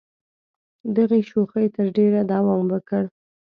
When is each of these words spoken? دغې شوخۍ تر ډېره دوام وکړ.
دغې 0.95 1.19
شوخۍ 1.29 1.67
تر 1.75 1.85
ډېره 1.97 2.21
دوام 2.31 2.63
وکړ. 2.73 3.03